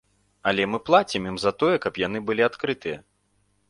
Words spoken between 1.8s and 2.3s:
каб яны